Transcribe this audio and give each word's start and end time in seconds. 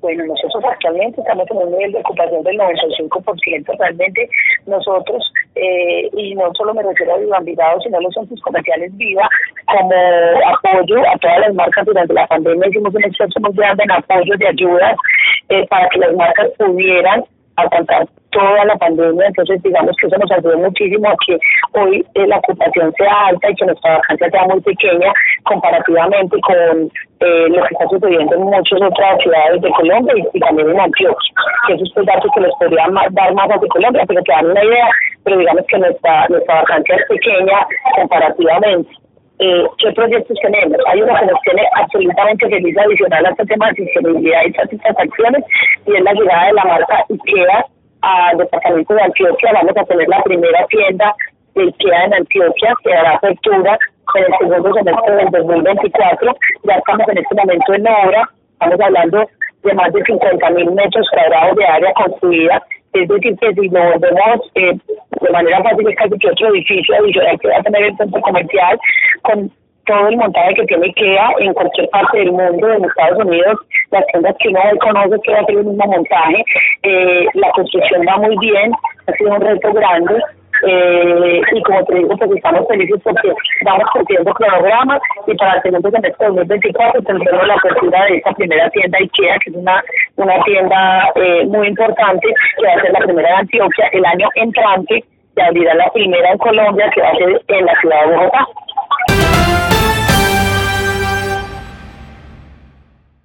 Bueno, 0.00 0.24
nosotros 0.26 0.64
actualmente 0.64 1.20
estamos 1.20 1.50
en 1.50 1.56
un 1.56 1.70
nivel 1.72 1.92
de 1.92 1.98
ocupación 2.00 2.42
del 2.44 2.58
95%. 2.58 3.78
Realmente 3.78 4.28
nosotros, 4.66 5.32
eh, 5.56 6.08
y 6.12 6.34
no 6.34 6.52
solo 6.54 6.74
me 6.74 6.82
refiero 6.82 7.14
a 7.14 7.18
Viva 7.18 7.38
Envigado, 7.38 7.80
sino 7.80 7.98
a 7.98 8.00
los 8.00 8.14
centros 8.14 8.40
comerciales 8.42 8.96
Viva, 8.96 9.28
como 9.66 9.94
apoyo 10.46 11.00
a 11.08 11.18
todas 11.18 11.40
las 11.40 11.54
marcas 11.54 11.84
durante 11.84 12.14
la 12.14 12.26
pandemia, 12.26 12.68
hicimos 12.68 12.94
un 12.94 13.04
esfuerzo 13.04 13.40
muy 13.40 13.52
grande 13.54 13.84
en 13.84 13.92
apoyo 13.92 14.36
de 14.36 14.48
ayudas 14.48 14.96
eh, 15.48 15.66
para 15.68 15.88
que 15.88 15.98
las 15.98 16.14
marcas 16.14 16.48
pudieran 16.58 17.24
alcanzar 17.62 18.06
toda 18.30 18.64
la 18.64 18.76
pandemia, 18.76 19.26
entonces 19.26 19.62
digamos 19.62 19.96
que 19.96 20.06
eso 20.06 20.16
nos 20.18 20.30
ayudó 20.30 20.58
muchísimo 20.58 21.08
a 21.08 21.16
que 21.26 21.38
hoy 21.72 22.04
eh, 22.14 22.26
la 22.26 22.36
ocupación 22.38 22.92
sea 22.98 23.26
alta 23.26 23.50
y 23.50 23.54
que 23.54 23.66
nuestra 23.66 23.96
vacancia 23.96 24.30
sea 24.30 24.44
muy 24.44 24.60
pequeña 24.60 25.12
comparativamente 25.44 26.36
con 26.40 26.90
eh, 27.20 27.48
lo 27.48 27.62
que 27.62 27.74
está 27.74 27.88
sucediendo 27.88 28.34
en 28.34 28.42
muchas 28.42 28.82
otras 28.82 29.18
ciudades 29.22 29.62
de 29.62 29.70
Colombia 29.70 30.14
y, 30.32 30.40
también 30.40 30.70
en 30.70 30.80
Antioquia, 30.80 31.30
que 31.66 31.74
esos 31.74 31.90
son 31.90 32.04
datos 32.04 32.30
que 32.34 32.40
les 32.40 32.54
podría 32.56 32.86
dar 33.10 33.34
más 33.34 33.50
a 33.50 33.58
Colombia, 33.68 34.04
pero 34.06 34.22
que 34.22 34.32
dan 34.32 34.50
una 34.50 34.64
idea, 34.64 34.88
pero 35.24 35.38
digamos 35.38 35.64
que 35.66 35.78
nuestra, 35.78 36.26
nuestra 36.28 36.54
vacancia 36.54 36.96
es 36.96 37.06
pequeña 37.08 37.66
comparativamente. 37.96 38.90
Eh, 39.40 39.64
¿Qué 39.78 39.92
proyectos 39.92 40.36
tenemos? 40.42 40.78
Hay 40.88 41.00
uno 41.00 41.14
que 41.14 41.26
nos 41.26 41.40
tiene 41.42 41.62
absolutamente 41.74 42.48
feliz 42.48 42.76
adicional 42.76 43.26
a 43.26 43.30
este 43.30 43.46
tema 43.46 43.70
de 43.70 43.84
sostenibilidad 43.84 44.42
y 44.44 44.52
satisfacciones 44.52 45.44
y 45.86 45.94
es 45.94 46.02
la 46.02 46.12
llegada 46.12 46.46
de 46.46 46.52
la 46.54 46.64
marca 46.64 47.04
IKEA 47.08 47.66
al 48.02 48.38
departamento 48.38 48.94
de 48.94 49.02
Antioquia. 49.02 49.52
Vamos 49.52 49.76
a 49.76 49.84
tener 49.84 50.08
la 50.08 50.22
primera 50.22 50.66
tienda 50.66 51.14
de 51.54 51.62
IKEA 51.62 52.04
en 52.06 52.14
Antioquia 52.14 52.74
que 52.82 52.90
dará 52.90 53.14
apertura 53.14 53.78
en 54.16 54.24
el 54.24 54.38
segundo 54.38 54.74
semestre 54.74 55.14
del 55.14 55.30
2024. 55.30 56.36
Ya 56.64 56.74
estamos 56.74 57.08
en 57.08 57.18
este 57.18 57.34
momento 57.36 57.74
en 57.74 57.86
obra. 57.86 58.28
Estamos 58.54 58.80
hablando 58.80 59.30
de 59.62 59.74
más 59.74 59.92
de 59.92 60.02
50 60.02 60.50
mil 60.50 60.70
metros 60.72 61.06
cuadrados 61.12 61.56
de 61.56 61.64
área 61.64 61.92
construida. 61.92 62.62
Es 62.94 63.08
decir, 63.08 63.36
que 63.38 63.54
si 63.54 63.68
lo 63.68 63.98
vemos 63.98 64.50
eh, 64.54 64.72
de 65.20 65.30
manera 65.30 65.62
fácil, 65.62 65.88
es 65.88 65.96
casi 65.96 66.18
que 66.18 66.28
otro 66.28 66.48
edificio 66.48 66.94
adicional 66.96 67.38
que 67.40 67.48
va 67.48 67.56
a 67.58 67.62
tener 67.62 67.82
el 67.82 67.96
centro 67.96 68.20
comercial 68.22 68.78
con 69.22 69.50
todo 69.88 70.08
el 70.08 70.16
montaje 70.16 70.54
que 70.54 70.66
tiene 70.66 70.86
IKEA 70.86 71.30
en 71.40 71.54
cualquier 71.54 71.88
parte 71.90 72.18
del 72.18 72.32
mundo, 72.32 72.72
en 72.72 72.84
Estados 72.84 73.24
Unidos, 73.24 73.58
las 73.90 74.06
tiendas 74.06 74.36
que 74.38 74.48
uno 74.48 74.60
conoce 74.80 75.16
que 75.24 75.32
va 75.32 75.38
a 75.40 75.44
ser 75.46 75.58
el 75.58 75.64
mismo 75.64 75.86
montaje. 75.86 76.44
Eh, 76.82 77.26
la 77.34 77.50
construcción 77.52 78.02
va 78.06 78.18
muy 78.18 78.36
bien, 78.38 78.72
ha 79.06 79.12
sido 79.12 79.34
un 79.34 79.40
reto 79.40 79.72
grande. 79.72 80.14
Eh, 80.66 81.40
y 81.52 81.62
como 81.62 81.84
te 81.84 81.94
digo, 81.94 82.16
pues 82.16 82.30
estamos 82.34 82.66
felices 82.66 83.00
porque 83.04 83.32
vamos 83.64 83.84
cumpliendo 83.92 84.34
cronogramas 84.34 85.00
y 85.26 85.34
para 85.36 85.54
el 85.54 85.62
segundo 85.62 85.90
semestre 85.90 86.26
de 86.26 86.32
2024 86.34 87.02
tendremos 87.02 87.46
la 87.46 87.54
apertura 87.54 88.04
de 88.06 88.16
esta 88.16 88.32
primera 88.32 88.68
tienda 88.70 88.98
IKEA, 88.98 89.38
que 89.38 89.50
es 89.50 89.56
una, 89.56 89.84
una 90.18 90.42
tienda 90.44 91.10
eh, 91.14 91.46
muy 91.46 91.68
importante, 91.68 92.26
que 92.56 92.66
va 92.66 92.72
a 92.72 92.80
ser 92.82 92.92
la 92.92 93.00
primera 93.00 93.28
de 93.28 93.34
Antioquia 93.36 93.86
el 93.92 94.04
año 94.04 94.28
entrante 94.34 95.04
y 95.36 95.40
abrirá 95.40 95.74
la 95.74 95.90
primera 95.92 96.32
en 96.32 96.38
Colombia, 96.38 96.90
que 96.90 97.00
va 97.00 97.08
a 97.08 97.16
ser 97.16 97.42
en 97.46 97.64
la 97.64 97.80
ciudad 97.80 98.06
de 98.06 98.16
Bogotá. 98.16 98.46